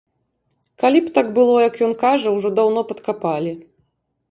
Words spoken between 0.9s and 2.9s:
б так было, як ён кажа, ужо даўно